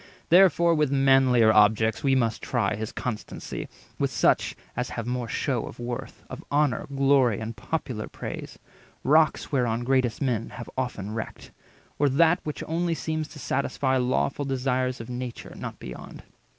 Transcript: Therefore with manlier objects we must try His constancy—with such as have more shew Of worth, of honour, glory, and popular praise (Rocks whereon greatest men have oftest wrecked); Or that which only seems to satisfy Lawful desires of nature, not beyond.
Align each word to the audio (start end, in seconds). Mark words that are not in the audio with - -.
Therefore 0.29 0.73
with 0.73 0.91
manlier 0.91 1.51
objects 1.53 2.03
we 2.03 2.15
must 2.15 2.41
try 2.41 2.73
His 2.73 2.91
constancy—with 2.91 4.09
such 4.09 4.55
as 4.75 4.89
have 4.89 5.05
more 5.05 5.27
shew 5.27 5.63
Of 5.67 5.77
worth, 5.79 6.23
of 6.27 6.43
honour, 6.51 6.87
glory, 6.87 7.39
and 7.39 7.55
popular 7.55 8.07
praise 8.07 8.57
(Rocks 9.03 9.51
whereon 9.51 9.83
greatest 9.83 10.19
men 10.19 10.49
have 10.57 10.67
oftest 10.75 11.07
wrecked); 11.09 11.51
Or 11.99 12.09
that 12.09 12.39
which 12.43 12.63
only 12.65 12.95
seems 12.95 13.27
to 13.27 13.37
satisfy 13.37 13.97
Lawful 13.97 14.45
desires 14.45 14.99
of 15.01 15.07
nature, 15.11 15.53
not 15.55 15.77
beyond. 15.77 16.23